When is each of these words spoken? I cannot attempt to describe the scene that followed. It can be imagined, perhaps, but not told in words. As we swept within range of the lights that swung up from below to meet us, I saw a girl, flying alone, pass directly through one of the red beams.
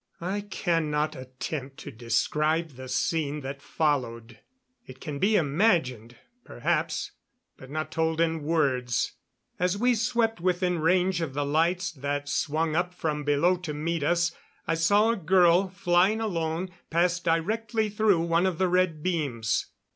I 0.19 0.41
cannot 0.41 1.15
attempt 1.15 1.77
to 1.81 1.91
describe 1.91 2.69
the 2.71 2.89
scene 2.89 3.41
that 3.41 3.61
followed. 3.61 4.39
It 4.87 4.99
can 4.99 5.19
be 5.19 5.35
imagined, 5.35 6.15
perhaps, 6.43 7.11
but 7.55 7.69
not 7.69 7.91
told 7.91 8.19
in 8.19 8.41
words. 8.41 9.11
As 9.59 9.77
we 9.77 9.93
swept 9.93 10.41
within 10.41 10.79
range 10.79 11.21
of 11.21 11.35
the 11.35 11.45
lights 11.45 11.91
that 11.91 12.27
swung 12.27 12.75
up 12.75 12.95
from 12.95 13.23
below 13.23 13.57
to 13.57 13.75
meet 13.75 14.01
us, 14.01 14.31
I 14.65 14.73
saw 14.73 15.11
a 15.11 15.15
girl, 15.15 15.69
flying 15.69 16.19
alone, 16.19 16.71
pass 16.89 17.19
directly 17.19 17.87
through 17.87 18.21
one 18.21 18.47
of 18.47 18.57
the 18.57 18.69
red 18.69 19.03
beams. 19.03 19.67